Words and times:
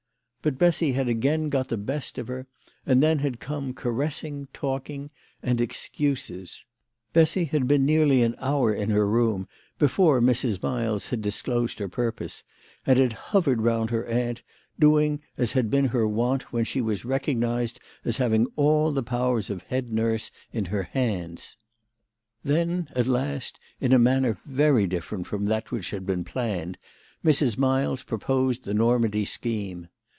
But 0.43 0.57
Bessy 0.57 0.93
had 0.93 1.07
again 1.07 1.49
got 1.49 1.67
the 1.67 1.77
best 1.77 2.17
of 2.17 2.27
her, 2.27 2.47
and 2.83 3.03
then 3.03 3.19
had 3.19 3.39
come 3.39 3.75
caressing, 3.75 4.47
talking, 4.51 5.11
and 5.43 5.61
excuses. 5.61 6.65
Bessy 7.13 7.45
had 7.45 7.67
been 7.67 7.85
nearly 7.85 8.23
an 8.23 8.33
hour 8.39 8.73
in 8.73 8.89
her 8.89 9.07
room 9.07 9.47
before 9.77 10.19
Mrs. 10.19 10.59
Miles 10.63 11.11
had 11.11 11.21
dis 11.21 11.39
closed 11.43 11.77
her 11.77 11.87
purpose, 11.87 12.43
and 12.87 12.97
had 12.97 13.13
hovered 13.13 13.61
round 13.61 13.91
her 13.91 14.03
aunt, 14.07 14.41
doing 14.79 15.21
as 15.37 15.51
had 15.51 15.69
been 15.69 15.89
her 15.89 16.07
wont 16.07 16.51
when 16.51 16.63
she 16.63 16.81
was 16.81 17.05
recognised 17.05 17.79
as 18.03 18.17
having 18.17 18.47
all 18.55 18.91
the 18.91 19.03
powers 19.03 19.51
of 19.51 19.61
head 19.67 19.91
nurse 19.93 20.31
in 20.51 20.65
her 20.73 20.85
hands. 20.93 21.55
150 22.41 22.43
THE 22.43 22.49
LADY 22.49 22.49
OF 22.49 22.49
LATJNAY. 22.49 22.49
Then 22.49 22.99
at 22.99 23.29
last, 23.35 23.59
in 23.79 23.93
a 23.93 23.99
manner 23.99 24.39
very 24.47 24.87
different 24.87 25.27
from 25.27 25.45
that 25.45 25.69
which 25.69 25.91
had 25.91 26.07
heen 26.07 26.25
planned, 26.25 26.79
Mrs. 27.23 27.59
Miles 27.59 28.01
proposed 28.01 28.63
the 28.63 28.73
Nor 28.73 28.97
mandy 28.97 29.23
scheme. 29.23 29.87